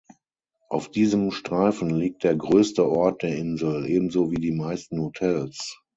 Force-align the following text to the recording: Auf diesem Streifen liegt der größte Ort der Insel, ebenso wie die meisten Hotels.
Auf 0.67 0.89
diesem 0.89 1.29
Streifen 1.29 1.91
liegt 1.91 2.23
der 2.23 2.35
größte 2.35 2.89
Ort 2.89 3.21
der 3.21 3.35
Insel, 3.37 3.87
ebenso 3.87 4.31
wie 4.31 4.39
die 4.41 4.49
meisten 4.51 4.99
Hotels. 4.99 5.79